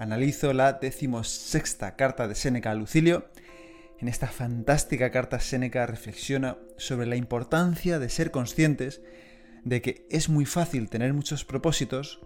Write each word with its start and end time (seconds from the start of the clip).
analizo 0.00 0.54
la 0.54 0.72
decimosexta 0.72 1.94
carta 1.94 2.26
de 2.26 2.34
Séneca 2.34 2.70
a 2.70 2.74
Lucilio. 2.74 3.28
En 3.98 4.08
esta 4.08 4.28
fantástica 4.28 5.10
carta 5.10 5.40
Séneca 5.40 5.84
reflexiona 5.84 6.56
sobre 6.78 7.06
la 7.06 7.16
importancia 7.16 7.98
de 7.98 8.08
ser 8.08 8.30
conscientes 8.30 9.02
de 9.62 9.82
que 9.82 10.06
es 10.08 10.30
muy 10.30 10.46
fácil 10.46 10.88
tener 10.88 11.12
muchos 11.12 11.44
propósitos, 11.44 12.18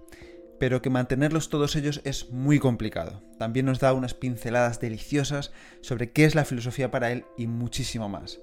pero 0.60 0.82
que 0.82 0.90
mantenerlos 0.90 1.48
todos 1.48 1.74
ellos 1.74 2.00
es 2.04 2.30
muy 2.30 2.60
complicado. 2.60 3.24
También 3.40 3.66
nos 3.66 3.80
da 3.80 3.92
unas 3.92 4.14
pinceladas 4.14 4.78
deliciosas 4.78 5.50
sobre 5.80 6.12
qué 6.12 6.26
es 6.26 6.36
la 6.36 6.44
filosofía 6.44 6.92
para 6.92 7.10
él 7.10 7.24
y 7.36 7.48
muchísimo 7.48 8.08
más. 8.08 8.38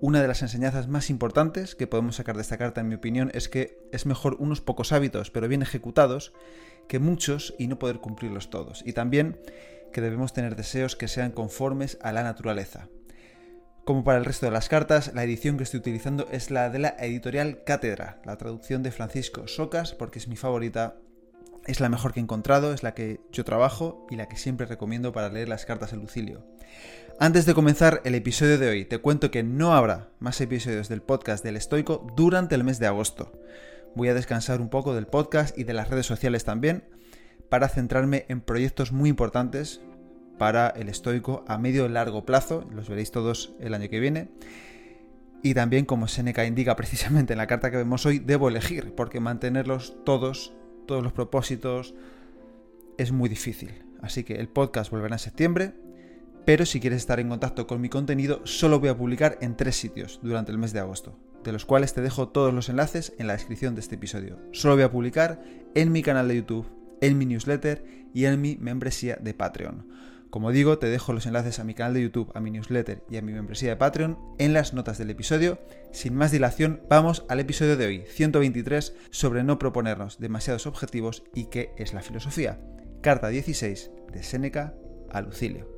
Una 0.00 0.20
de 0.20 0.28
las 0.28 0.42
enseñanzas 0.42 0.88
más 0.88 1.08
importantes 1.08 1.74
que 1.74 1.86
podemos 1.86 2.16
sacar 2.16 2.36
de 2.36 2.42
esta 2.42 2.58
carta, 2.58 2.82
en 2.82 2.88
mi 2.88 2.96
opinión, 2.96 3.30
es 3.32 3.48
que 3.48 3.78
es 3.92 4.04
mejor 4.04 4.36
unos 4.38 4.60
pocos 4.60 4.92
hábitos, 4.92 5.30
pero 5.30 5.48
bien 5.48 5.62
ejecutados, 5.62 6.34
que 6.86 6.98
muchos 6.98 7.54
y 7.58 7.66
no 7.66 7.78
poder 7.78 7.98
cumplirlos 7.98 8.50
todos. 8.50 8.82
Y 8.84 8.92
también 8.92 9.40
que 9.92 10.02
debemos 10.02 10.34
tener 10.34 10.54
deseos 10.54 10.96
que 10.96 11.08
sean 11.08 11.32
conformes 11.32 11.96
a 12.02 12.12
la 12.12 12.22
naturaleza. 12.22 12.88
Como 13.86 14.04
para 14.04 14.18
el 14.18 14.26
resto 14.26 14.44
de 14.44 14.52
las 14.52 14.68
cartas, 14.68 15.12
la 15.14 15.24
edición 15.24 15.56
que 15.56 15.62
estoy 15.62 15.80
utilizando 15.80 16.28
es 16.30 16.50
la 16.50 16.68
de 16.68 16.80
la 16.80 16.96
editorial 16.98 17.62
Cátedra, 17.64 18.20
la 18.24 18.36
traducción 18.36 18.82
de 18.82 18.90
Francisco 18.90 19.48
Socas, 19.48 19.94
porque 19.94 20.18
es 20.18 20.28
mi 20.28 20.36
favorita, 20.36 20.96
es 21.66 21.80
la 21.80 21.88
mejor 21.88 22.12
que 22.12 22.20
he 22.20 22.22
encontrado, 22.22 22.72
es 22.72 22.82
la 22.82 22.94
que 22.94 23.20
yo 23.32 23.44
trabajo 23.44 24.06
y 24.10 24.16
la 24.16 24.28
que 24.28 24.36
siempre 24.36 24.66
recomiendo 24.66 25.12
para 25.12 25.28
leer 25.28 25.48
las 25.48 25.66
cartas 25.66 25.90
de 25.90 25.96
Lucilio. 25.96 26.46
Antes 27.18 27.46
de 27.46 27.54
comenzar 27.54 28.02
el 28.04 28.14
episodio 28.14 28.58
de 28.58 28.68
hoy, 28.68 28.84
te 28.84 28.98
cuento 28.98 29.30
que 29.30 29.42
no 29.42 29.74
habrá 29.74 30.10
más 30.18 30.40
episodios 30.40 30.88
del 30.88 31.02
podcast 31.02 31.42
del 31.42 31.56
Estoico 31.56 32.06
durante 32.14 32.54
el 32.54 32.64
mes 32.64 32.78
de 32.78 32.86
agosto. 32.86 33.32
Voy 33.94 34.08
a 34.08 34.14
descansar 34.14 34.60
un 34.60 34.68
poco 34.68 34.94
del 34.94 35.06
podcast 35.06 35.56
y 35.56 35.64
de 35.64 35.72
las 35.72 35.88
redes 35.88 36.06
sociales 36.06 36.44
también 36.44 36.84
para 37.48 37.68
centrarme 37.68 38.26
en 38.28 38.40
proyectos 38.40 38.92
muy 38.92 39.08
importantes 39.08 39.80
para 40.38 40.68
el 40.68 40.88
Estoico 40.88 41.44
a 41.48 41.58
medio 41.58 41.86
y 41.86 41.88
largo 41.88 42.26
plazo, 42.26 42.66
los 42.70 42.88
veréis 42.88 43.10
todos 43.10 43.54
el 43.60 43.74
año 43.74 43.88
que 43.88 44.00
viene. 44.00 44.28
Y 45.42 45.54
también, 45.54 45.84
como 45.84 46.08
Seneca 46.08 46.44
indica 46.44 46.76
precisamente 46.76 47.32
en 47.32 47.38
la 47.38 47.46
carta 47.46 47.70
que 47.70 47.76
vemos 47.76 48.04
hoy, 48.04 48.18
debo 48.18 48.48
elegir, 48.48 48.94
porque 48.94 49.20
mantenerlos 49.20 49.96
todos, 50.04 50.52
todos 50.86 51.02
los 51.02 51.12
propósitos, 51.12 51.94
es 52.98 53.12
muy 53.12 53.28
difícil. 53.28 53.82
Así 54.00 54.24
que 54.24 54.34
el 54.34 54.48
podcast 54.48 54.90
volverá 54.90 55.16
en 55.16 55.20
septiembre, 55.20 55.74
pero 56.44 56.64
si 56.64 56.80
quieres 56.80 56.98
estar 56.98 57.18
en 57.18 57.28
contacto 57.28 57.66
con 57.66 57.80
mi 57.80 57.88
contenido, 57.88 58.40
solo 58.44 58.78
voy 58.78 58.88
a 58.88 58.96
publicar 58.96 59.38
en 59.40 59.56
tres 59.56 59.76
sitios 59.76 60.20
durante 60.22 60.52
el 60.52 60.58
mes 60.58 60.72
de 60.72 60.80
agosto, 60.80 61.18
de 61.42 61.52
los 61.52 61.64
cuales 61.64 61.92
te 61.92 62.02
dejo 62.02 62.28
todos 62.28 62.54
los 62.54 62.68
enlaces 62.68 63.14
en 63.18 63.26
la 63.26 63.32
descripción 63.32 63.74
de 63.74 63.80
este 63.80 63.96
episodio. 63.96 64.38
Solo 64.52 64.74
voy 64.74 64.84
a 64.84 64.92
publicar 64.92 65.42
en 65.74 65.90
mi 65.90 66.02
canal 66.02 66.28
de 66.28 66.36
YouTube, 66.36 66.66
en 67.00 67.18
mi 67.18 67.26
newsletter 67.26 67.84
y 68.14 68.26
en 68.26 68.40
mi 68.40 68.56
membresía 68.56 69.16
de 69.16 69.34
Patreon. 69.34 69.88
Como 70.30 70.50
digo, 70.50 70.78
te 70.78 70.88
dejo 70.88 71.12
los 71.12 71.26
enlaces 71.26 71.58
a 71.58 71.64
mi 71.64 71.74
canal 71.74 71.94
de 71.94 72.02
YouTube, 72.02 72.30
a 72.34 72.40
mi 72.40 72.50
newsletter 72.50 73.04
y 73.08 73.16
a 73.16 73.22
mi 73.22 73.32
membresía 73.32 73.70
de 73.70 73.76
Patreon 73.76 74.18
en 74.38 74.52
las 74.52 74.74
notas 74.74 74.98
del 74.98 75.10
episodio. 75.10 75.58
Sin 75.92 76.14
más 76.14 76.32
dilación, 76.32 76.82
vamos 76.90 77.24
al 77.28 77.40
episodio 77.40 77.76
de 77.76 77.86
hoy, 77.86 78.04
123, 78.06 78.94
sobre 79.10 79.44
no 79.44 79.58
proponernos 79.58 80.18
demasiados 80.18 80.66
objetivos 80.66 81.22
y 81.34 81.46
qué 81.46 81.72
es 81.78 81.94
la 81.94 82.02
filosofía. 82.02 82.60
Carta 83.02 83.28
16 83.28 83.90
de 84.12 84.22
Séneca 84.22 84.74
a 85.10 85.20
Lucilio. 85.20 85.68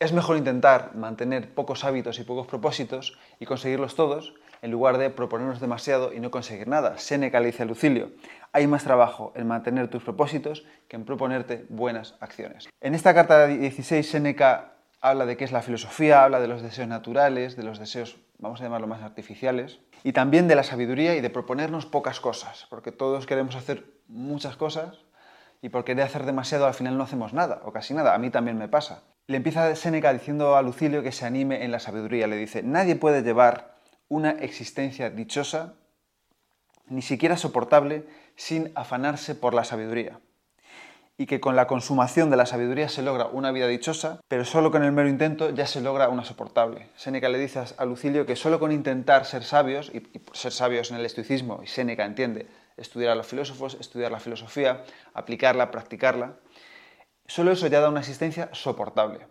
Es 0.00 0.12
mejor 0.12 0.38
intentar 0.38 0.96
mantener 0.96 1.54
pocos 1.54 1.84
hábitos 1.84 2.18
y 2.18 2.24
pocos 2.24 2.46
propósitos 2.46 3.18
y 3.38 3.46
conseguirlos 3.46 3.94
todos 3.94 4.34
en 4.62 4.70
lugar 4.70 4.98
de 4.98 5.10
proponernos 5.10 5.60
demasiado 5.60 6.12
y 6.12 6.20
no 6.20 6.30
conseguir 6.30 6.68
nada. 6.68 6.98
Seneca 6.98 7.40
le 7.40 7.46
dice 7.46 7.62
a 7.62 7.66
Lucilio, 7.66 8.10
hay 8.52 8.66
más 8.66 8.84
trabajo 8.84 9.32
en 9.36 9.46
mantener 9.46 9.88
tus 9.88 10.02
propósitos 10.02 10.64
que 10.88 10.96
en 10.96 11.04
proponerte 11.04 11.66
buenas 11.68 12.16
acciones. 12.20 12.68
En 12.80 12.94
esta 12.94 13.14
carta 13.14 13.46
16 13.46 14.08
Seneca 14.08 14.74
habla 15.00 15.26
de 15.26 15.36
qué 15.36 15.44
es 15.44 15.52
la 15.52 15.62
filosofía, 15.62 16.24
habla 16.24 16.40
de 16.40 16.48
los 16.48 16.62
deseos 16.62 16.88
naturales, 16.88 17.56
de 17.56 17.62
los 17.62 17.78
deseos, 17.78 18.18
vamos 18.38 18.60
a 18.60 18.64
llamarlo 18.64 18.86
más 18.86 19.02
artificiales, 19.02 19.80
y 20.02 20.12
también 20.12 20.48
de 20.48 20.54
la 20.54 20.62
sabiduría 20.62 21.14
y 21.14 21.20
de 21.20 21.30
proponernos 21.30 21.86
pocas 21.86 22.20
cosas, 22.20 22.66
porque 22.70 22.92
todos 22.92 23.26
queremos 23.26 23.56
hacer 23.56 23.84
muchas 24.08 24.56
cosas 24.56 25.04
y 25.62 25.68
por 25.68 25.84
querer 25.84 26.04
hacer 26.04 26.24
demasiado 26.24 26.66
al 26.66 26.74
final 26.74 26.96
no 26.96 27.04
hacemos 27.04 27.32
nada, 27.32 27.60
o 27.64 27.72
casi 27.72 27.94
nada. 27.94 28.14
A 28.14 28.18
mí 28.18 28.30
también 28.30 28.58
me 28.58 28.68
pasa. 28.68 29.02
Le 29.26 29.36
empieza 29.36 29.74
Séneca 29.76 30.12
diciendo 30.12 30.56
a 30.56 30.62
Lucilio 30.62 31.02
que 31.02 31.12
se 31.12 31.26
anime 31.26 31.64
en 31.64 31.70
la 31.70 31.78
sabiduría. 31.78 32.26
Le 32.26 32.36
dice, 32.36 32.62
nadie 32.62 32.96
puede 32.96 33.22
llevar 33.22 33.69
una 34.10 34.32
existencia 34.32 35.08
dichosa, 35.08 35.72
ni 36.88 37.00
siquiera 37.00 37.38
soportable, 37.38 38.04
sin 38.36 38.70
afanarse 38.74 39.34
por 39.34 39.54
la 39.54 39.64
sabiduría. 39.64 40.20
Y 41.16 41.24
que 41.24 41.40
con 41.40 41.56
la 41.56 41.66
consumación 41.66 42.28
de 42.28 42.36
la 42.36 42.44
sabiduría 42.44 42.90
se 42.90 43.00
logra 43.00 43.24
una 43.26 43.52
vida 43.52 43.66
dichosa, 43.66 44.20
pero 44.28 44.44
solo 44.44 44.70
con 44.70 44.84
el 44.84 44.92
mero 44.92 45.08
intento 45.08 45.48
ya 45.50 45.66
se 45.66 45.80
logra 45.80 46.10
una 46.10 46.24
soportable. 46.24 46.88
Séneca 46.96 47.30
le 47.30 47.38
dice 47.38 47.62
a 47.76 47.84
Lucilio 47.86 48.26
que 48.26 48.36
solo 48.36 48.60
con 48.60 48.72
intentar 48.72 49.24
ser 49.24 49.44
sabios, 49.44 49.90
y, 49.94 50.02
ser 50.32 50.52
sabios 50.52 50.90
en 50.90 50.98
el 50.98 51.06
estoicismo, 51.06 51.60
y 51.62 51.66
Séneca 51.66 52.04
entiende 52.04 52.46
estudiar 52.76 53.12
a 53.12 53.14
los 53.14 53.26
filósofos, 53.26 53.78
estudiar 53.80 54.12
la 54.12 54.20
filosofía, 54.20 54.84
aplicarla, 55.14 55.70
practicarla, 55.70 56.36
Solo 57.30 57.52
eso 57.52 57.68
ya 57.68 57.78
da 57.78 57.88
una 57.88 58.00
existencia 58.00 58.50
soportable. 58.52 59.28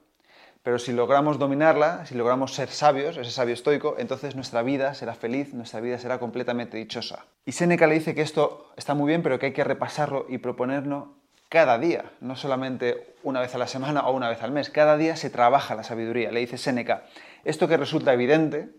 Pero 0.69 0.77
si 0.77 0.93
logramos 0.93 1.39
dominarla, 1.39 2.05
si 2.05 2.13
logramos 2.13 2.53
ser 2.53 2.69
sabios, 2.69 3.17
ese 3.17 3.31
sabio 3.31 3.55
estoico, 3.55 3.95
entonces 3.97 4.35
nuestra 4.35 4.61
vida 4.61 4.93
será 4.93 5.15
feliz, 5.15 5.51
nuestra 5.51 5.79
vida 5.79 5.97
será 5.97 6.19
completamente 6.19 6.77
dichosa. 6.77 7.25
Y 7.43 7.53
Seneca 7.53 7.87
le 7.87 7.95
dice 7.95 8.13
que 8.13 8.21
esto 8.21 8.71
está 8.77 8.93
muy 8.93 9.07
bien, 9.07 9.23
pero 9.23 9.39
que 9.39 9.47
hay 9.47 9.53
que 9.53 9.63
repasarlo 9.63 10.27
y 10.29 10.37
proponerlo 10.37 11.15
cada 11.49 11.79
día, 11.79 12.11
no 12.21 12.35
solamente 12.35 13.15
una 13.23 13.41
vez 13.41 13.55
a 13.55 13.57
la 13.57 13.65
semana 13.65 14.01
o 14.01 14.11
una 14.13 14.29
vez 14.29 14.43
al 14.43 14.51
mes. 14.51 14.69
Cada 14.69 14.95
día 14.95 15.15
se 15.15 15.31
trabaja 15.31 15.73
la 15.73 15.83
sabiduría. 15.83 16.31
Le 16.31 16.41
dice 16.41 16.59
Seneca, 16.59 17.07
esto 17.45 17.67
que 17.67 17.75
resulta 17.75 18.13
evidente, 18.13 18.69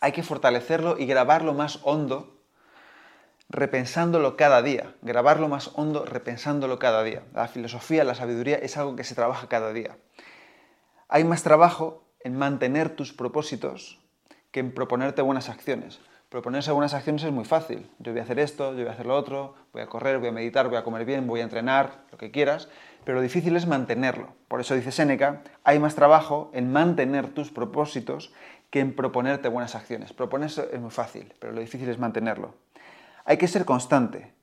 hay 0.00 0.12
que 0.12 0.22
fortalecerlo 0.22 0.98
y 1.00 1.06
grabarlo 1.06 1.52
más 1.52 1.80
hondo 1.82 2.44
repensándolo 3.48 4.36
cada 4.36 4.62
día, 4.62 4.94
grabarlo 5.02 5.48
más 5.48 5.72
hondo, 5.74 6.04
repensándolo 6.04 6.78
cada 6.78 7.02
día. 7.02 7.24
La 7.34 7.48
filosofía, 7.48 8.04
la 8.04 8.14
sabiduría 8.14 8.58
es 8.58 8.76
algo 8.76 8.94
que 8.94 9.02
se 9.02 9.16
trabaja 9.16 9.48
cada 9.48 9.72
día. 9.72 9.96
Hay 11.08 11.22
más 11.22 11.44
trabajo 11.44 12.02
en 12.24 12.36
mantener 12.36 12.90
tus 12.90 13.12
propósitos 13.12 14.00
que 14.50 14.58
en 14.58 14.72
proponerte 14.72 15.22
buenas 15.22 15.48
acciones. 15.48 16.00
Proponerse 16.28 16.72
buenas 16.72 16.94
acciones 16.94 17.22
es 17.22 17.30
muy 17.30 17.44
fácil. 17.44 17.88
Yo 18.00 18.10
voy 18.10 18.18
a 18.18 18.24
hacer 18.24 18.40
esto, 18.40 18.72
yo 18.72 18.78
voy 18.78 18.88
a 18.88 18.92
hacer 18.92 19.06
lo 19.06 19.14
otro, 19.14 19.54
voy 19.72 19.82
a 19.82 19.86
correr, 19.86 20.18
voy 20.18 20.30
a 20.30 20.32
meditar, 20.32 20.68
voy 20.68 20.78
a 20.78 20.82
comer 20.82 21.04
bien, 21.04 21.28
voy 21.28 21.38
a 21.38 21.44
entrenar, 21.44 22.06
lo 22.10 22.18
que 22.18 22.32
quieras, 22.32 22.68
pero 23.04 23.18
lo 23.18 23.22
difícil 23.22 23.54
es 23.54 23.68
mantenerlo. 23.68 24.34
Por 24.48 24.60
eso 24.60 24.74
dice 24.74 24.90
Séneca, 24.90 25.44
hay 25.62 25.78
más 25.78 25.94
trabajo 25.94 26.50
en 26.52 26.72
mantener 26.72 27.28
tus 27.28 27.52
propósitos 27.52 28.32
que 28.70 28.80
en 28.80 28.92
proponerte 28.92 29.46
buenas 29.46 29.76
acciones. 29.76 30.12
Proponerse 30.12 30.68
es 30.72 30.80
muy 30.80 30.90
fácil, 30.90 31.32
pero 31.38 31.52
lo 31.52 31.60
difícil 31.60 31.88
es 31.88 32.00
mantenerlo. 32.00 32.56
Hay 33.24 33.36
que 33.36 33.46
ser 33.46 33.64
constante 33.64 34.34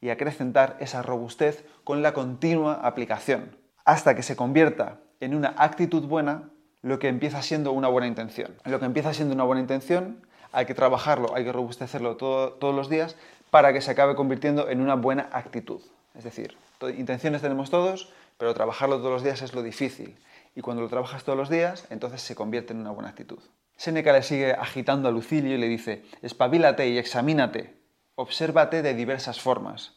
y 0.00 0.10
acrecentar 0.10 0.76
esa 0.78 1.02
robustez 1.02 1.66
con 1.82 2.00
la 2.00 2.14
continua 2.14 2.74
aplicación, 2.74 3.56
hasta 3.84 4.14
que 4.14 4.22
se 4.22 4.36
convierta 4.36 5.00
en 5.24 5.34
una 5.34 5.54
actitud 5.56 6.02
buena 6.04 6.50
lo 6.82 6.98
que 6.98 7.08
empieza 7.08 7.42
siendo 7.42 7.72
una 7.72 7.88
buena 7.88 8.06
intención. 8.06 8.54
Lo 8.64 8.80
que 8.80 8.86
empieza 8.86 9.14
siendo 9.14 9.34
una 9.34 9.44
buena 9.44 9.60
intención 9.60 10.26
hay 10.52 10.66
que 10.66 10.74
trabajarlo, 10.74 11.34
hay 11.34 11.44
que 11.44 11.52
robustecerlo 11.52 12.16
todos 12.16 12.74
los 12.74 12.88
días 12.88 13.16
para 13.50 13.72
que 13.72 13.80
se 13.80 13.92
acabe 13.92 14.14
convirtiendo 14.14 14.68
en 14.68 14.80
una 14.80 14.96
buena 14.96 15.28
actitud. 15.32 15.80
Es 16.14 16.24
decir, 16.24 16.56
intenciones 16.98 17.40
tenemos 17.40 17.70
todos, 17.70 18.12
pero 18.36 18.52
trabajarlo 18.52 18.98
todos 18.98 19.12
los 19.12 19.22
días 19.22 19.42
es 19.42 19.54
lo 19.54 19.62
difícil. 19.62 20.18
Y 20.54 20.60
cuando 20.60 20.82
lo 20.82 20.88
trabajas 20.88 21.24
todos 21.24 21.38
los 21.38 21.48
días, 21.48 21.86
entonces 21.90 22.20
se 22.20 22.34
convierte 22.34 22.72
en 22.72 22.80
una 22.80 22.90
buena 22.90 23.10
actitud. 23.10 23.38
Séneca 23.76 24.12
le 24.12 24.22
sigue 24.22 24.52
agitando 24.52 25.08
a 25.08 25.12
Lucilio 25.12 25.54
y 25.54 25.58
le 25.58 25.68
dice, 25.68 26.02
espabilate 26.20 26.88
y 26.88 26.98
examínate 26.98 27.82
obsérvate 28.14 28.82
de 28.82 28.94
diversas 28.94 29.40
formas. 29.40 29.94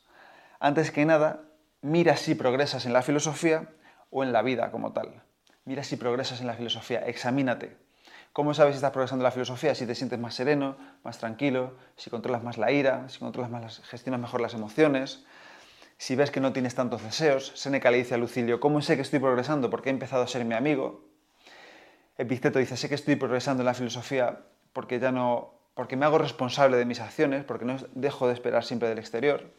Antes 0.60 0.92
que 0.92 1.06
nada, 1.06 1.42
mira 1.82 2.16
si 2.16 2.36
progresas 2.36 2.86
en 2.86 2.94
la 2.94 3.02
filosofía 3.02 3.70
o 4.16 4.24
en 4.24 4.32
la 4.32 4.42
vida 4.42 4.72
como 4.72 4.94
tal. 4.94 5.22
Mira 5.66 5.84
si 5.84 5.98
progresas 5.98 6.40
en 6.40 6.48
la 6.48 6.54
filosofía, 6.54 7.00
examínate. 7.06 7.76
¿Cómo 8.32 8.54
sabes 8.54 8.74
si 8.74 8.78
estás 8.78 8.92
progresando 8.92 9.24
en 9.24 9.26
la 9.26 9.32
filosofía? 9.32 9.76
Si 9.76 9.86
te 9.86 9.94
sientes 9.94 10.18
más 10.18 10.36
sereno, 10.36 10.78
más 11.04 11.18
tranquilo, 11.18 11.76
si 11.98 12.10
controlas 12.10 12.42
más 12.42 12.58
la 12.58 12.72
ira, 12.72 13.10
si 13.10 13.20
controlas 13.20 13.52
más 13.52 13.82
gestionas 13.84 14.22
mejor 14.22 14.40
las 14.40 14.54
emociones. 14.54 15.26
si 15.98 16.16
ves 16.16 16.32
que 16.32 16.40
no 16.40 16.54
tienes 16.54 16.76
tantos 16.76 17.04
deseos, 17.04 17.52
Seneca 17.56 17.92
le 17.92 17.98
dice 17.98 18.16
a 18.16 18.18
Lucilio, 18.18 18.60
¿cómo 18.62 18.82
sé 18.82 18.96
que 18.96 19.02
estoy 19.02 19.20
progresando? 19.20 19.70
Porque 19.70 19.90
he 19.90 19.94
empezado 19.94 20.24
a 20.24 20.28
ser 20.28 20.46
mi 20.46 20.56
amigo. 20.56 21.06
Epicteto 22.18 22.60
dice, 22.60 22.78
sé 22.78 22.88
que 22.88 22.96
estoy 22.96 23.18
progresando 23.18 23.64
en 23.64 23.66
la 23.66 23.74
filosofía 23.74 24.46
porque 24.72 25.00
ya 25.00 25.12
no, 25.12 25.56
porque 25.74 25.98
me 25.98 26.06
hago 26.06 26.20
responsable 26.20 26.78
de 26.78 26.86
mis 26.86 27.02
acciones, 27.02 27.44
porque 27.44 27.66
no 27.66 27.76
dejo 27.94 28.28
de 28.28 28.34
esperar 28.34 28.64
siempre 28.64 28.88
del 28.88 29.00
exterior. 29.00 29.52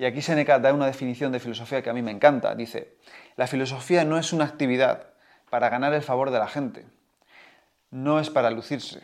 Y 0.00 0.06
aquí 0.06 0.22
Seneca 0.22 0.58
da 0.58 0.72
una 0.72 0.86
definición 0.86 1.30
de 1.30 1.40
filosofía 1.40 1.82
que 1.82 1.90
a 1.90 1.92
mí 1.92 2.00
me 2.00 2.10
encanta. 2.10 2.54
Dice, 2.54 2.96
la 3.36 3.46
filosofía 3.46 4.02
no 4.02 4.16
es 4.16 4.32
una 4.32 4.46
actividad 4.46 5.08
para 5.50 5.68
ganar 5.68 5.92
el 5.92 6.00
favor 6.00 6.30
de 6.30 6.38
la 6.38 6.48
gente, 6.48 6.86
no 7.90 8.18
es 8.18 8.30
para 8.30 8.50
lucirse, 8.50 9.02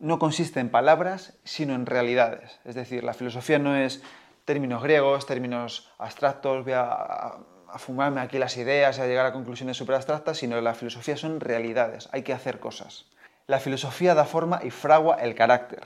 no 0.00 0.18
consiste 0.18 0.60
en 0.60 0.68
palabras, 0.68 1.38
sino 1.44 1.74
en 1.74 1.86
realidades. 1.86 2.60
Es 2.66 2.74
decir, 2.74 3.04
la 3.04 3.14
filosofía 3.14 3.58
no 3.58 3.74
es 3.74 4.02
términos 4.44 4.82
griegos, 4.82 5.24
términos 5.24 5.90
abstractos, 5.96 6.62
voy 6.62 6.74
a, 6.74 7.38
fumarme 7.78 8.20
aquí 8.20 8.36
las 8.36 8.58
ideas 8.58 8.98
y 8.98 9.00
a 9.00 9.06
llegar 9.06 9.24
a 9.24 9.32
conclusiones 9.32 9.78
súper 9.78 9.94
abstractas, 9.94 10.36
sino 10.36 10.60
la 10.60 10.74
filosofía 10.74 11.16
son 11.16 11.40
realidades, 11.40 12.10
hay 12.12 12.22
que 12.22 12.34
hacer 12.34 12.60
cosas. 12.60 13.06
La 13.46 13.60
filosofía 13.60 14.14
da 14.14 14.26
forma 14.26 14.60
y 14.62 14.68
fragua 14.68 15.16
el 15.22 15.34
carácter, 15.34 15.84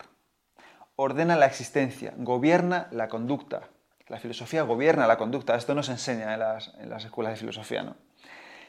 ordena 0.97 1.37
la 1.37 1.47
existencia, 1.47 2.13
gobierna 2.17 2.89
la 2.91 3.07
conducta. 3.07 3.69
La 4.09 4.21
filosofía 4.21 4.63
gobierna 4.63 5.09
la 5.09 5.19
conducta, 5.19 5.57
esto 5.57 5.75
nos 5.75 5.89
enseña 5.89 6.35
en 6.35 6.41
las, 6.41 7.05
escuelas 7.05 7.33
de 7.33 7.39
filosofía. 7.39 7.83
¿no? 7.83 7.97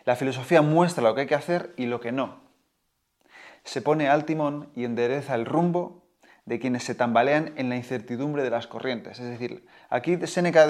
La 0.03 0.15
filosofía 0.15 0.63
muestra 0.63 1.03
lo 1.03 1.13
que 1.13 1.21
hay 1.21 1.27
que 1.27 1.35
hacer 1.35 1.73
y 1.77 1.85
lo 1.85 1.99
que 1.99 2.11
no. 2.11 2.39
Se 3.63 3.81
pone 3.81 4.09
al 4.09 4.25
timón 4.25 4.71
y 4.75 4.83
endereza 4.83 5.35
el 5.35 5.45
rumbo 5.45 6.03
de 6.45 6.59
quienes 6.59 6.85
se 6.85 6.95
tambalean 6.95 7.53
en 7.57 7.69
la 7.69 7.75
incertidumbre 7.75 8.41
de 8.41 8.49
las 8.49 8.65
corrientes. 8.65 9.19
Es 9.19 9.29
decir, 9.29 9.67
aquí 9.89 10.17
Séneca 10.25 10.65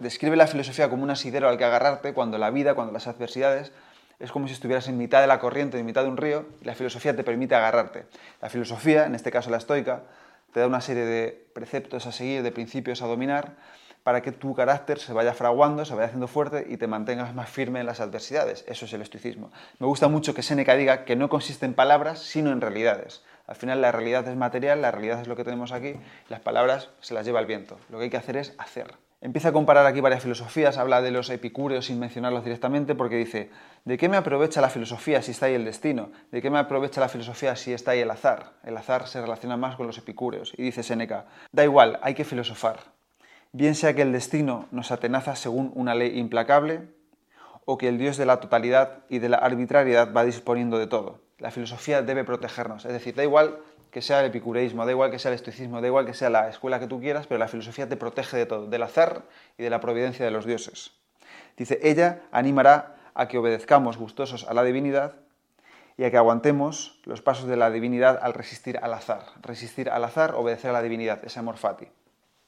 describe 0.00 0.36
la 0.36 0.48
filosofía 0.48 0.90
como 0.90 1.04
un 1.04 1.10
asidero 1.10 1.48
al 1.48 1.56
que 1.56 1.64
agarrarte 1.64 2.12
cuando 2.12 2.36
la 2.36 2.50
vida, 2.50 2.74
cuando 2.74 2.92
las 2.92 3.06
adversidades, 3.06 3.72
es 4.18 4.32
como 4.32 4.48
si 4.48 4.52
estuvieras 4.52 4.88
en 4.88 4.98
mitad 4.98 5.22
de 5.22 5.28
la 5.28 5.38
corriente, 5.38 5.78
en 5.78 5.86
mitad 5.86 6.02
de 6.02 6.10
un 6.10 6.18
río, 6.18 6.46
y 6.60 6.64
la 6.66 6.74
filosofía 6.74 7.16
te 7.16 7.24
permite 7.24 7.54
agarrarte. 7.54 8.04
La 8.42 8.50
filosofía, 8.50 9.06
en 9.06 9.14
este 9.14 9.30
caso 9.30 9.48
la 9.48 9.56
estoica, 9.56 10.02
te 10.52 10.60
da 10.60 10.66
una 10.66 10.80
serie 10.80 11.04
de 11.04 11.46
preceptos 11.54 12.06
a 12.06 12.12
seguir, 12.12 12.42
de 12.42 12.52
principios 12.52 13.00
a 13.00 13.06
dominar, 13.06 13.54
para 14.02 14.22
que 14.22 14.32
tu 14.32 14.54
carácter 14.54 14.98
se 14.98 15.12
vaya 15.12 15.34
fraguando, 15.34 15.84
se 15.84 15.94
vaya 15.94 16.06
haciendo 16.06 16.28
fuerte 16.28 16.66
y 16.68 16.76
te 16.76 16.86
mantengas 16.86 17.34
más 17.34 17.50
firme 17.50 17.80
en 17.80 17.86
las 17.86 18.00
adversidades. 18.00 18.64
Eso 18.66 18.84
es 18.84 18.92
el 18.92 19.02
estoicismo. 19.02 19.50
Me 19.78 19.86
gusta 19.86 20.08
mucho 20.08 20.34
que 20.34 20.42
Séneca 20.42 20.74
diga 20.76 21.04
que 21.04 21.16
no 21.16 21.28
consiste 21.28 21.66
en 21.66 21.74
palabras, 21.74 22.20
sino 22.20 22.50
en 22.52 22.60
realidades. 22.60 23.22
Al 23.46 23.56
final 23.56 23.80
la 23.80 23.92
realidad 23.92 24.26
es 24.28 24.36
material, 24.36 24.80
la 24.80 24.90
realidad 24.90 25.20
es 25.20 25.26
lo 25.26 25.36
que 25.36 25.44
tenemos 25.44 25.72
aquí, 25.72 25.94
las 26.28 26.40
palabras 26.40 26.90
se 27.00 27.14
las 27.14 27.26
lleva 27.26 27.40
el 27.40 27.46
viento. 27.46 27.78
Lo 27.88 27.98
que 27.98 28.04
hay 28.04 28.10
que 28.10 28.16
hacer 28.16 28.36
es 28.36 28.54
hacer. 28.58 28.94
Empieza 29.22 29.48
a 29.50 29.52
comparar 29.52 29.84
aquí 29.84 30.00
varias 30.00 30.22
filosofías, 30.22 30.78
habla 30.78 31.02
de 31.02 31.10
los 31.10 31.28
epicúreos 31.28 31.84
sin 31.84 31.98
mencionarlos 31.98 32.42
directamente 32.42 32.94
porque 32.94 33.16
dice, 33.16 33.50
¿de 33.84 33.98
qué 33.98 34.08
me 34.08 34.16
aprovecha 34.16 34.62
la 34.62 34.70
filosofía 34.70 35.20
si 35.20 35.32
está 35.32 35.46
ahí 35.46 35.54
el 35.54 35.66
destino? 35.66 36.10
¿De 36.30 36.40
qué 36.40 36.48
me 36.48 36.58
aprovecha 36.58 37.02
la 37.02 37.08
filosofía 37.10 37.54
si 37.54 37.74
está 37.74 37.90
ahí 37.90 38.00
el 38.00 38.10
azar? 38.10 38.52
El 38.64 38.76
azar 38.78 39.08
se 39.08 39.20
relaciona 39.20 39.58
más 39.58 39.76
con 39.76 39.86
los 39.86 39.98
epicúreos. 39.98 40.54
Y 40.56 40.62
dice 40.62 40.82
Séneca, 40.82 41.26
da 41.52 41.64
igual, 41.64 41.98
hay 42.02 42.14
que 42.14 42.24
filosofar. 42.24 42.78
Bien 43.52 43.74
sea 43.74 43.94
que 43.94 44.02
el 44.02 44.12
destino 44.12 44.68
nos 44.70 44.90
atenaza 44.90 45.36
según 45.36 45.72
una 45.74 45.94
ley 45.94 46.18
implacable, 46.18 46.88
o 47.64 47.78
que 47.78 47.88
el 47.88 47.98
Dios 47.98 48.16
de 48.16 48.26
la 48.26 48.40
totalidad 48.40 49.04
y 49.08 49.18
de 49.18 49.28
la 49.28 49.38
arbitrariedad 49.38 50.12
va 50.14 50.24
disponiendo 50.24 50.78
de 50.78 50.86
todo 50.86 51.20
la 51.40 51.50
filosofía 51.50 52.02
debe 52.02 52.24
protegernos. 52.24 52.84
Es 52.84 52.92
decir, 52.92 53.14
da 53.14 53.24
igual 53.24 53.58
que 53.90 54.02
sea 54.02 54.20
el 54.20 54.26
epicureísmo, 54.26 54.84
da 54.84 54.92
igual 54.92 55.10
que 55.10 55.18
sea 55.18 55.30
el 55.30 55.34
estoicismo, 55.34 55.80
da 55.80 55.88
igual 55.88 56.06
que 56.06 56.14
sea 56.14 56.30
la 56.30 56.48
escuela 56.48 56.78
que 56.78 56.86
tú 56.86 57.00
quieras, 57.00 57.26
pero 57.26 57.38
la 57.38 57.48
filosofía 57.48 57.88
te 57.88 57.96
protege 57.96 58.36
de 58.36 58.46
todo, 58.46 58.66
del 58.66 58.82
azar 58.82 59.22
y 59.58 59.64
de 59.64 59.70
la 59.70 59.80
providencia 59.80 60.24
de 60.24 60.30
los 60.30 60.44
dioses. 60.44 60.92
Dice, 61.56 61.80
ella 61.82 62.22
animará 62.30 62.96
a 63.14 63.26
que 63.26 63.38
obedezcamos 63.38 63.96
gustosos 63.96 64.46
a 64.48 64.54
la 64.54 64.62
divinidad 64.62 65.16
y 65.96 66.04
a 66.04 66.10
que 66.10 66.16
aguantemos 66.16 67.00
los 67.04 67.20
pasos 67.20 67.48
de 67.48 67.56
la 67.56 67.70
divinidad 67.70 68.18
al 68.22 68.32
resistir 68.32 68.78
al 68.80 68.94
azar. 68.94 69.24
Resistir 69.42 69.90
al 69.90 70.04
azar, 70.04 70.34
obedecer 70.34 70.70
a 70.70 70.74
la 70.74 70.82
divinidad, 70.82 71.24
ese 71.24 71.40
amor 71.40 71.56
fati. 71.56 71.88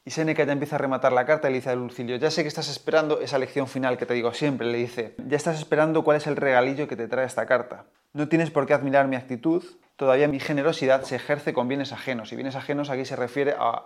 Y 0.04 0.10
Seneca 0.10 0.44
ya 0.44 0.52
empieza 0.52 0.76
a 0.76 0.78
rematar 0.78 1.12
la 1.12 1.24
carta 1.24 1.48
y 1.48 1.52
le 1.52 1.58
dice 1.58 1.70
a 1.70 1.76
Lucilio, 1.76 2.16
ya 2.16 2.30
sé 2.30 2.42
que 2.42 2.48
estás 2.48 2.68
esperando 2.68 3.20
esa 3.20 3.38
lección 3.38 3.68
final 3.68 3.98
que 3.98 4.06
te 4.06 4.14
digo 4.14 4.34
siempre, 4.34 4.66
le 4.66 4.78
dice, 4.78 5.14
ya 5.28 5.36
estás 5.36 5.58
esperando 5.58 6.02
cuál 6.02 6.16
es 6.16 6.26
el 6.26 6.34
regalillo 6.34 6.88
que 6.88 6.96
te 6.96 7.06
trae 7.06 7.24
esta 7.24 7.46
carta. 7.46 7.84
No 8.12 8.28
tienes 8.28 8.50
por 8.50 8.66
qué 8.66 8.74
admirar 8.74 9.06
mi 9.06 9.14
actitud, 9.14 9.64
todavía 9.94 10.26
mi 10.26 10.40
generosidad 10.40 11.02
se 11.02 11.16
ejerce 11.16 11.52
con 11.52 11.68
bienes 11.68 11.92
ajenos. 11.92 12.32
Y 12.32 12.36
bienes 12.36 12.56
ajenos 12.56 12.90
aquí 12.90 13.04
se 13.04 13.14
refiere 13.14 13.54
a 13.56 13.84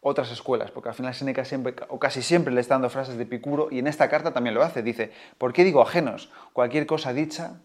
otras 0.00 0.32
escuelas, 0.32 0.72
porque 0.72 0.88
al 0.88 0.94
final 0.96 1.14
Seneca 1.14 1.44
siempre, 1.44 1.74
o 1.88 2.00
casi 2.00 2.20
siempre 2.20 2.52
le 2.52 2.60
está 2.60 2.74
dando 2.74 2.90
frases 2.90 3.16
de 3.16 3.22
Epicuro 3.22 3.68
y 3.70 3.78
en 3.78 3.86
esta 3.86 4.10
carta 4.10 4.32
también 4.32 4.54
lo 4.54 4.62
hace. 4.64 4.82
Dice, 4.82 5.12
¿por 5.38 5.52
qué 5.52 5.62
digo 5.62 5.80
ajenos? 5.80 6.30
Cualquier 6.52 6.84
cosa 6.84 7.12
dicha 7.12 7.60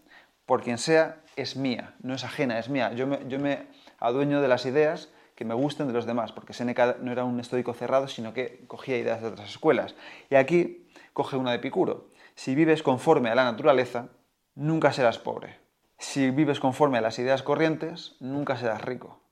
por 0.46 0.62
quien 0.62 0.78
sea 0.78 1.16
es 1.36 1.56
mía, 1.56 1.94
no 2.02 2.14
es 2.14 2.24
ajena, 2.24 2.58
es 2.58 2.68
mía. 2.68 2.92
Yo 2.94 3.06
me, 3.06 3.18
yo 3.28 3.38
me 3.40 3.66
adueño 3.98 4.40
de 4.40 4.48
las 4.48 4.64
ideas 4.64 5.10
que 5.40 5.46
me 5.46 5.54
gusten 5.54 5.86
de 5.86 5.94
los 5.94 6.04
demás, 6.04 6.32
porque 6.32 6.52
Seneca 6.52 6.98
no 7.00 7.10
era 7.10 7.24
un 7.24 7.40
estoico 7.40 7.72
cerrado, 7.72 8.08
sino 8.08 8.34
que 8.34 8.62
cogía 8.66 8.98
ideas 8.98 9.22
de 9.22 9.28
otras 9.28 9.48
escuelas. 9.48 9.94
Y 10.28 10.34
aquí 10.34 10.86
coge 11.14 11.38
una 11.38 11.52
de 11.52 11.56
Epicuro. 11.56 12.10
Si 12.34 12.54
vives 12.54 12.82
conforme 12.82 13.30
a 13.30 13.34
la 13.34 13.44
naturaleza, 13.44 14.10
nunca 14.54 14.92
serás 14.92 15.18
pobre. 15.18 15.56
Si 15.96 16.28
vives 16.30 16.60
conforme 16.60 16.98
a 16.98 17.00
las 17.00 17.18
ideas 17.18 17.42
corrientes, 17.42 18.16
nunca 18.20 18.58
serás 18.58 18.82
rico. 18.82 19.22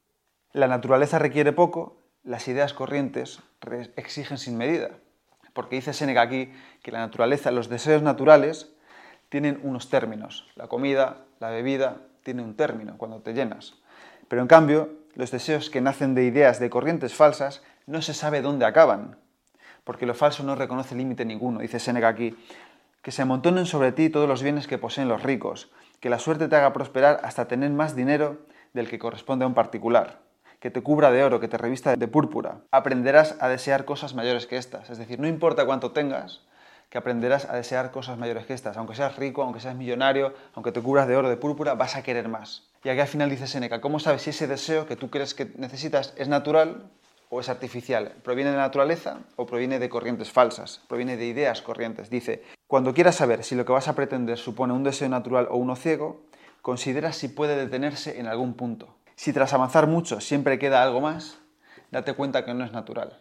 La 0.55 0.67
naturaleza 0.67 1.19
requiere 1.19 1.53
poco, 1.53 2.01
las 2.25 2.49
ideas 2.49 2.73
corrientes 2.73 3.43
exigen 3.97 4.39
sin 4.39 4.57
medida. 4.57 4.93
Porque 5.53 5.77
dice 5.77 5.93
Séneca 5.93 6.23
aquí 6.23 6.51
que 6.83 6.91
la 6.91 7.01
naturaleza, 7.01 7.51
los 7.51 7.69
deseos 7.69 8.01
naturales, 8.01 8.73
tienen 9.29 9.61
unos 9.63 9.91
términos. 9.91 10.49
La 10.55 10.69
comida, 10.69 11.27
la 11.39 11.51
bebida, 11.51 11.99
tiene 12.23 12.41
un 12.41 12.57
término 12.57 12.97
cuando 12.97 13.21
te 13.21 13.35
llenas. 13.35 13.75
Pero 14.27 14.41
en 14.41 14.49
cambio, 14.49 15.07
los 15.19 15.33
deseos 15.33 15.69
que 15.69 15.81
nacen 15.81 16.15
de 16.15 16.23
ideas 16.23 16.61
de 16.61 16.71
corrientes 16.71 17.13
falsas 17.13 17.61
no 17.87 18.03
se 18.03 18.15
sabe 18.15 18.41
dónde 18.41 18.65
acaban. 18.65 19.19
Porque 19.83 20.07
lo 20.07 20.15
falso 20.15 20.45
no 20.45 20.55
reconoce 20.55 20.95
límite 20.95 21.25
ninguno. 21.25 21.59
Dice 21.59 21.81
Séneca 21.81 22.07
aquí, 22.07 22.37
que 23.03 23.11
se 23.11 23.23
amontonen 23.23 23.67
sobre 23.67 23.91
ti 23.91 24.11
todos 24.11 24.29
los 24.29 24.45
bienes 24.45 24.69
que 24.69 24.79
poseen 24.79 25.09
los 25.09 25.25
ricos, 25.25 25.73
que 25.99 26.09
la 26.09 26.21
suerte 26.21 26.47
te 26.47 26.55
haga 26.55 26.73
prosperar 26.73 27.19
hasta 27.25 27.49
tener 27.49 27.71
más 27.71 27.97
dinero 27.97 28.39
del 28.75 28.89
que 28.89 29.01
corresponde 29.01 29.45
a 29.45 29.49
un 29.49 29.55
particular, 29.55 30.21
que 30.61 30.71
te 30.71 30.83
cubra 30.83 31.11
de 31.11 31.25
oro, 31.25 31.41
que 31.41 31.49
te 31.49 31.59
revista 31.59 31.97
de 31.97 32.09
púrpura. 32.09 32.61
Aprenderás 32.71 33.35
a 33.41 33.49
desear 33.49 33.85
cosas 33.85 34.15
mayores 34.15 34.47
que 34.47 34.57
estas. 34.57 34.89
Es 34.89 34.99
decir, 34.99 35.19
no 35.19 35.27
importa 35.27 35.67
cuánto 35.67 35.91
tengas, 35.91 36.43
que 36.91 36.99
aprenderás 36.99 37.45
a 37.47 37.57
desear 37.57 37.91
cosas 37.91 38.19
mayores 38.19 38.47
que 38.47 38.55
estas. 38.55 38.77
Aunque 38.77 38.95
seas 38.95 39.17
rico, 39.17 39.43
aunque 39.43 39.59
seas 39.59 39.75
millonario, 39.75 40.33
aunque 40.55 40.71
te 40.71 40.81
cubras 40.81 41.09
de 41.09 41.17
oro, 41.17 41.29
de 41.29 41.37
púrpura, 41.37 41.75
vas 41.75 41.97
a 41.97 42.05
querer 42.05 42.29
más. 42.29 42.68
Y 42.85 42.89
aquí 42.89 43.01
al 43.01 43.09
final 43.09 43.31
dice 43.31 43.47
Seneca, 43.47 43.81
¿cómo 43.81 43.99
sabes 43.99 44.23
si 44.23 44.31
ese 44.31 44.47
deseo 44.47 44.87
que 44.87 44.97
tú 44.97 45.11
crees 45.11 45.35
que 45.35 45.53
necesitas 45.57 46.15
es 46.17 46.29
natural 46.29 46.91
o 47.29 47.41
es 47.41 47.49
artificial? 47.49 48.15
¿Proviene 48.23 48.51
de 48.51 48.57
la 48.57 48.63
naturaleza 48.63 49.19
o 49.37 49.47
proviene 49.47 49.79
de 49.79 49.89
corrientes 49.89 50.31
falsas? 50.31 50.83
¿Proviene 50.89 51.17
de 51.17 51.27
ideas 51.27 51.61
corrientes? 51.61 52.09
Dice, 52.09 52.45
cuando 52.67 52.95
quieras 52.95 53.17
saber 53.17 53.43
si 53.43 53.57
lo 53.57 53.65
que 53.65 53.73
vas 53.73 53.89
a 53.89 53.95
pretender 53.95 54.39
supone 54.39 54.73
un 54.73 54.85
deseo 54.85 55.09
natural 55.09 55.49
o 55.51 55.57
uno 55.57 55.75
ciego, 55.75 56.23
considera 56.63 57.13
si 57.13 57.29
puede 57.29 57.57
detenerse 57.57 58.21
en 58.21 58.27
algún 58.27 58.55
punto. 58.55 58.95
Si 59.17 59.33
tras 59.33 59.53
avanzar 59.53 59.89
mucho 59.89 60.21
siempre 60.21 60.59
queda 60.59 60.83
algo 60.83 61.01
más, 61.01 61.39
date 61.91 62.15
cuenta 62.15 62.45
que 62.45 62.55
no 62.55 62.65
es 62.65 62.73
natural. 62.73 63.19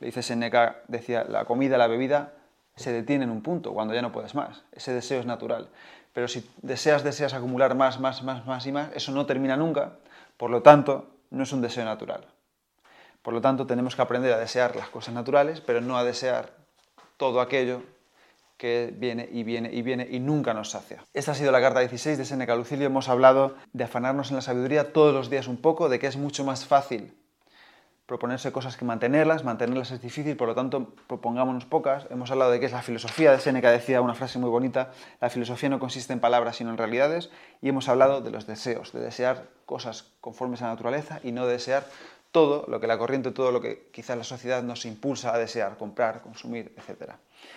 Le 0.00 0.06
dice 0.06 0.22
Seneca, 0.22 0.82
decía, 0.88 1.24
la 1.24 1.44
comida, 1.46 1.78
la 1.78 1.86
bebida 1.86 2.34
se 2.76 2.92
detiene 2.92 3.24
en 3.24 3.30
un 3.30 3.42
punto 3.42 3.72
cuando 3.72 3.94
ya 3.94 4.02
no 4.02 4.12
puedes 4.12 4.34
más. 4.34 4.64
Ese 4.72 4.92
deseo 4.92 5.20
es 5.20 5.26
natural. 5.26 5.68
Pero 6.12 6.28
si 6.28 6.48
deseas, 6.60 7.04
deseas 7.04 7.34
acumular 7.34 7.74
más, 7.74 8.00
más, 8.00 8.22
más, 8.22 8.46
más 8.46 8.66
y 8.66 8.72
más, 8.72 8.90
eso 8.94 9.12
no 9.12 9.26
termina 9.26 9.56
nunca. 9.56 9.94
Por 10.36 10.50
lo 10.50 10.62
tanto, 10.62 11.08
no 11.30 11.44
es 11.44 11.52
un 11.52 11.62
deseo 11.62 11.84
natural. 11.84 12.26
Por 13.22 13.32
lo 13.32 13.40
tanto, 13.40 13.66
tenemos 13.66 13.96
que 13.96 14.02
aprender 14.02 14.32
a 14.32 14.38
desear 14.38 14.76
las 14.76 14.88
cosas 14.88 15.14
naturales, 15.14 15.60
pero 15.60 15.80
no 15.80 15.96
a 15.96 16.04
desear 16.04 16.50
todo 17.16 17.40
aquello 17.40 17.82
que 18.56 18.92
viene 18.96 19.28
y 19.30 19.42
viene 19.42 19.72
y 19.72 19.82
viene 19.82 20.06
y 20.10 20.20
nunca 20.20 20.54
nos 20.54 20.70
sacia. 20.70 21.04
Esta 21.14 21.32
ha 21.32 21.34
sido 21.34 21.50
la 21.50 21.60
carta 21.60 21.80
16 21.80 22.18
de 22.18 22.24
Seneca 22.24 22.54
Lucilio. 22.54 22.86
Hemos 22.86 23.08
hablado 23.08 23.56
de 23.72 23.84
afanarnos 23.84 24.30
en 24.30 24.36
la 24.36 24.42
sabiduría 24.42 24.92
todos 24.92 25.14
los 25.14 25.30
días 25.30 25.48
un 25.48 25.56
poco, 25.56 25.88
de 25.88 25.98
que 25.98 26.06
es 26.06 26.16
mucho 26.16 26.44
más 26.44 26.66
fácil 26.66 27.14
proponerse 28.12 28.52
cosas 28.52 28.76
que 28.76 28.84
mantenerlas, 28.84 29.42
mantenerlas 29.42 29.90
es 29.90 30.02
difícil, 30.02 30.36
por 30.36 30.46
lo 30.46 30.54
tanto 30.54 30.92
propongámonos 31.06 31.64
pocas. 31.64 32.06
Hemos 32.10 32.30
hablado 32.30 32.50
de 32.50 32.60
qué 32.60 32.66
es 32.66 32.72
la 32.72 32.82
filosofía, 32.82 33.32
de 33.32 33.38
Seneca 33.38 33.70
decía 33.70 34.02
una 34.02 34.12
frase 34.12 34.38
muy 34.38 34.50
bonita, 34.50 34.90
la 35.18 35.30
filosofía 35.30 35.70
no 35.70 35.78
consiste 35.78 36.12
en 36.12 36.20
palabras 36.20 36.56
sino 36.56 36.68
en 36.68 36.76
realidades, 36.76 37.30
y 37.62 37.70
hemos 37.70 37.88
hablado 37.88 38.20
de 38.20 38.30
los 38.30 38.46
deseos, 38.46 38.92
de 38.92 39.00
desear 39.00 39.48
cosas 39.64 40.12
conformes 40.20 40.60
a 40.60 40.66
la 40.66 40.72
naturaleza 40.72 41.20
y 41.24 41.32
no 41.32 41.46
desear 41.46 41.86
todo 42.32 42.66
lo 42.68 42.80
que 42.80 42.86
la 42.86 42.98
corriente, 42.98 43.30
todo 43.30 43.50
lo 43.50 43.62
que 43.62 43.88
quizás 43.92 44.18
la 44.18 44.24
sociedad 44.24 44.62
nos 44.62 44.84
impulsa 44.84 45.34
a 45.34 45.38
desear, 45.38 45.78
comprar, 45.78 46.20
consumir, 46.20 46.74
etc. 46.76 47.12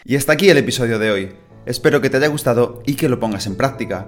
Y 0.05 0.15
hasta 0.15 0.31
aquí 0.31 0.49
el 0.49 0.57
episodio 0.57 0.99
de 0.99 1.11
hoy. 1.11 1.35
Espero 1.65 1.99
que 1.99 2.09
te 2.09 2.15
haya 2.15 2.27
gustado 2.27 2.81
y 2.85 2.95
que 2.95 3.09
lo 3.09 3.19
pongas 3.19 3.45
en 3.45 3.57
práctica. 3.57 4.07